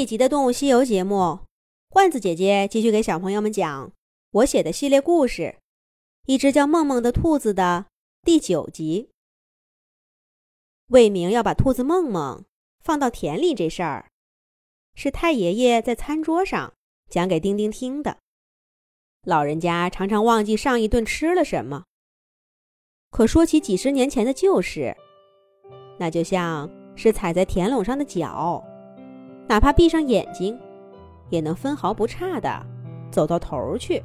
[0.00, 1.40] 一集的《动物西游》节目，
[1.90, 3.92] 罐子姐姐继续给小朋友们讲
[4.30, 5.42] 我写的系列故事
[6.24, 7.84] 《一只叫梦梦的兔子》的
[8.22, 9.10] 第九集。
[10.86, 12.46] 魏明要把兔子梦梦
[12.82, 14.10] 放到田里这事儿，
[14.94, 16.72] 是太爷爷在餐桌上
[17.10, 18.16] 讲给丁丁听的。
[19.24, 21.84] 老人家常常忘记上一顿吃了什么，
[23.10, 24.96] 可说起几十年前的旧事，
[25.98, 28.64] 那就像是踩在田垄上的脚。
[29.50, 30.56] 哪怕闭上眼睛，
[31.28, 32.64] 也能分毫不差的
[33.10, 34.00] 走到头去。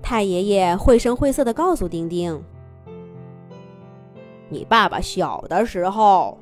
[0.00, 2.40] 太爷爷绘声绘色的告诉丁丁
[4.48, 6.38] ：“你爸爸小的时候，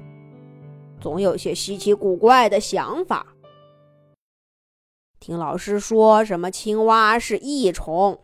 [1.01, 3.29] 总有些稀奇古怪的想法。
[5.19, 8.21] 听老师说什么青蛙是益虫，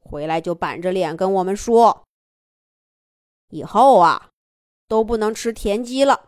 [0.00, 2.02] 回来就板着脸跟我们说，
[3.50, 4.30] 以后啊，
[4.88, 6.26] 都不能吃田鸡了。”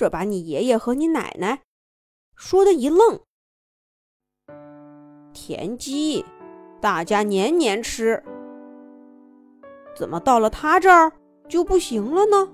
[0.00, 1.60] 这把你爷爷和你奶奶
[2.34, 3.20] 说的一愣。
[5.34, 6.24] 田鸡，
[6.80, 8.24] 大家年年吃，
[9.94, 11.12] 怎么到了他这儿
[11.50, 12.48] 就不行了呢？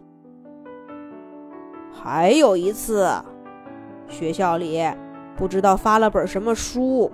[1.92, 3.08] 还有一次，
[4.08, 4.82] 学校里
[5.36, 7.12] 不知道发了本什么书，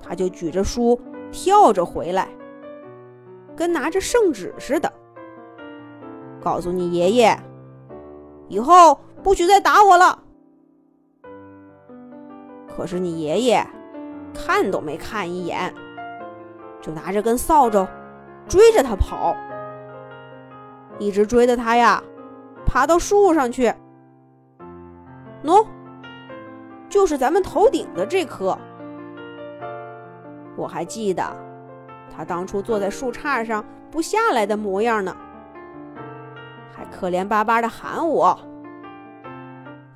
[0.00, 1.00] 他就举着书
[1.32, 2.28] 跳着回来，
[3.56, 4.92] 跟拿着圣旨似的，
[6.40, 7.36] 告诉你爷爷。
[8.48, 10.18] 以后不许再打我了。
[12.76, 13.66] 可是你爷爷
[14.34, 15.72] 看都没看一眼，
[16.80, 17.86] 就拿着根扫帚
[18.48, 19.36] 追着他跑，
[20.98, 22.02] 一直追着他呀，
[22.66, 23.72] 爬到树上去。
[25.44, 25.64] 喏，
[26.88, 28.58] 就是咱们头顶的这棵。
[30.56, 31.24] 我还记得
[32.14, 35.16] 他当初坐在树杈上不下来的模样呢。
[36.90, 38.38] 可怜巴巴的喊我：“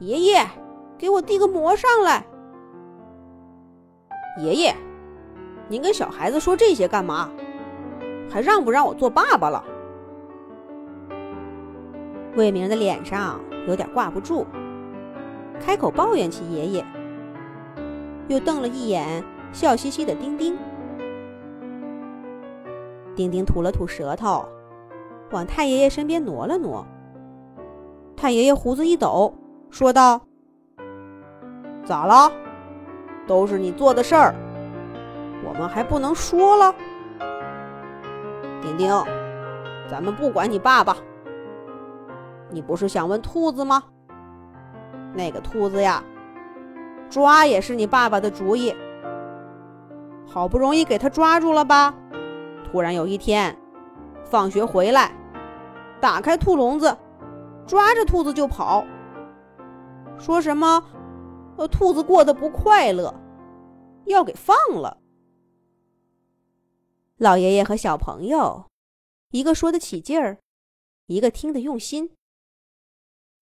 [0.00, 0.46] 爷爷，
[0.96, 2.24] 给我递个馍上来。”
[4.40, 4.74] 爷爷，
[5.68, 7.30] 您跟小孩子说这些干嘛？
[8.30, 9.64] 还让不让我做爸爸了？
[12.36, 14.46] 魏明的脸上有点挂不住，
[15.60, 16.84] 开口抱怨起爷爷，
[18.28, 20.56] 又瞪了一眼笑嘻嘻的丁丁。
[23.16, 24.48] 丁丁吐了吐舌头。
[25.30, 26.86] 往太爷爷身边挪了挪，
[28.16, 29.34] 太爷爷胡子一抖，
[29.70, 30.20] 说道
[31.84, 32.32] ：“咋了？
[33.26, 34.34] 都是你做的事儿，
[35.44, 36.74] 我们还不能说了？
[38.62, 38.90] 丁丁，
[39.86, 40.96] 咱们不管你爸爸，
[42.48, 43.84] 你不是想问兔子吗？
[45.12, 46.02] 那个兔子呀，
[47.10, 48.74] 抓也是你爸爸的主意，
[50.26, 51.94] 好不容易给他抓住了吧？
[52.64, 53.54] 突然有一天，
[54.24, 55.12] 放学回来。”
[56.00, 56.96] 打开兔笼子，
[57.66, 58.84] 抓着兔子就跑。
[60.18, 60.82] 说什么，
[61.56, 63.14] 呃，兔子过得不快乐，
[64.06, 65.00] 要给放了。
[67.16, 68.70] 老爷爷和小朋友，
[69.30, 70.38] 一个说得起劲儿，
[71.06, 72.14] 一个听得用心，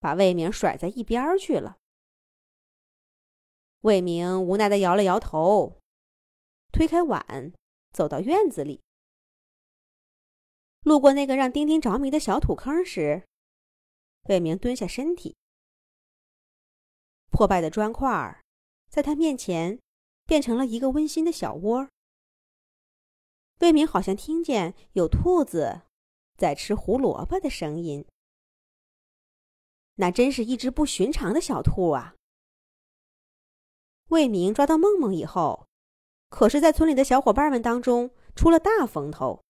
[0.00, 1.76] 把魏明甩在一边去了。
[3.82, 5.78] 魏明无奈的摇了摇头，
[6.72, 7.52] 推开碗，
[7.92, 8.80] 走到院子里。
[10.86, 13.26] 路过那个让丁丁着迷的小土坑时，
[14.28, 15.34] 魏明蹲下身体。
[17.28, 18.44] 破败的砖块儿
[18.88, 19.80] 在他面前
[20.26, 21.88] 变成了一个温馨的小窝。
[23.58, 25.82] 魏明好像听见有兔子
[26.36, 28.06] 在吃胡萝卜的声音。
[29.96, 32.14] 那真是一只不寻常的小兔啊！
[34.10, 35.66] 魏明抓到梦梦以后，
[36.28, 39.42] 可是在村里的小伙伴们当中出了大风头。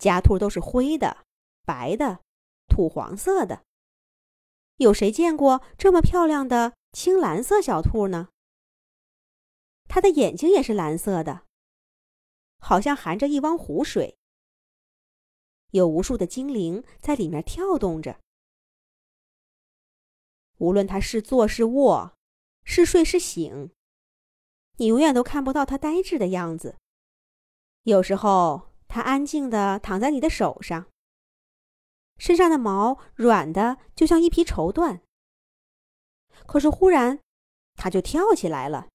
[0.00, 1.26] 家兔都是灰的、
[1.66, 2.24] 白的、
[2.68, 3.64] 土黄色的。
[4.76, 8.30] 有谁见过这么漂亮的青蓝色小兔呢？
[9.86, 11.46] 它的眼睛也是蓝色的，
[12.58, 14.16] 好像含着一汪湖水。
[15.72, 18.18] 有无数的精灵在里面跳动着。
[20.56, 22.16] 无论它是坐是卧，
[22.64, 23.70] 是睡是醒，
[24.78, 26.78] 你永远都看不到它呆滞的样子。
[27.82, 28.69] 有时候。
[28.92, 30.90] 它安静地躺在你的手上，
[32.18, 35.00] 身上的毛软的就像一匹绸缎。
[36.44, 37.20] 可是忽然，
[37.76, 38.88] 它就跳起来了，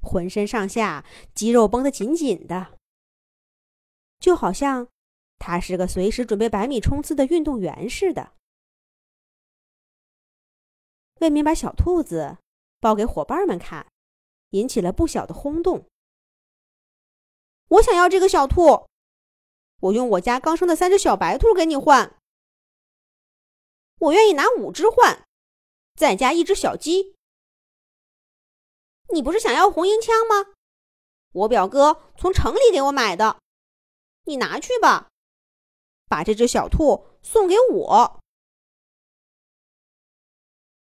[0.00, 2.78] 浑身上下肌肉绷得紧紧的，
[4.18, 4.88] 就好像
[5.38, 8.32] 它是个随时准备百米冲刺的运动员似的。
[11.20, 12.38] 魏明把小兔子
[12.80, 13.86] 抱给伙伴们看，
[14.50, 15.86] 引起了不小的轰动。
[17.74, 18.86] 我想要这个小兔，
[19.80, 22.16] 我用我家刚生的三只小白兔给你换。
[23.98, 25.26] 我愿意拿五只换，
[25.94, 27.16] 再加一只小鸡。
[29.12, 30.54] 你不是想要红缨枪吗？
[31.32, 33.40] 我表哥从城里给我买的，
[34.24, 35.08] 你拿去吧。
[36.06, 38.20] 把这只小兔送给我。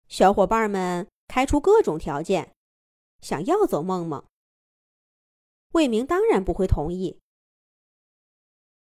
[0.09, 2.53] 小伙伴们开出各种条件，
[3.21, 4.25] 想要走梦梦。
[5.73, 7.21] 魏明当然不会同意。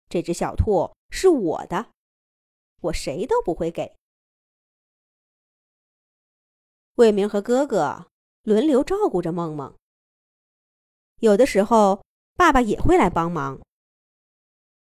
[0.10, 1.92] 这只小兔是我的，
[2.82, 3.96] 我谁都不会给。
[6.96, 8.08] 魏明和哥哥
[8.44, 9.76] 轮流照顾着梦梦。
[11.20, 12.04] 有的时候，
[12.36, 13.62] 爸爸也会来帮忙，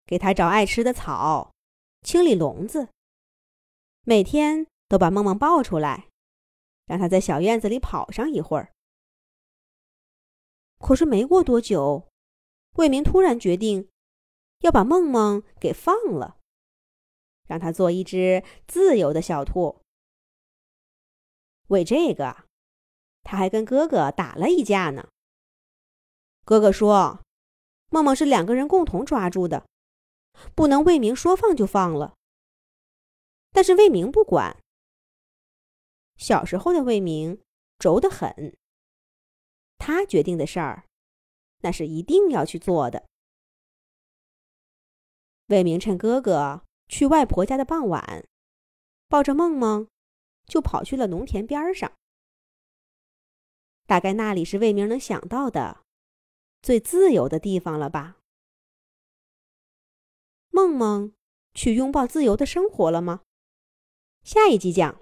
[0.06, 1.54] 给他找爱吃的草，
[2.02, 2.90] 清理笼子。
[4.04, 6.08] 每天都把梦梦抱出来，
[6.86, 8.72] 让他在小院子里跑上一会儿。
[10.80, 12.10] 可是没过多久，
[12.78, 13.90] 魏明突然决定
[14.60, 16.38] 要把梦梦给放了，
[17.48, 19.81] 让他做一只自由的小兔。
[21.68, 22.46] 为这个，
[23.22, 25.10] 他还跟哥哥打了一架呢。
[26.44, 27.24] 哥哥说
[27.92, 29.68] ：“梦梦是两个人共同抓住的，
[30.56, 32.16] 不能魏明说放就放了。”
[33.52, 34.58] 但是魏明不管。
[36.18, 37.42] 小时候的魏明
[37.78, 38.58] 轴得很，
[39.80, 40.86] 他决定的事儿，
[41.62, 43.08] 那是一定要去做的。
[45.48, 48.28] 魏明趁哥哥去外婆家的傍晚，
[49.08, 49.88] 抱着梦梦，
[50.46, 51.92] 就跑去了农田边上。
[53.88, 55.84] 大概那里是魏明能想到的。
[56.62, 58.18] 最自由的地方了吧？
[60.50, 61.14] 梦梦
[61.54, 63.22] 去拥抱自由的生活了吗？
[64.24, 64.98] 下一集讲。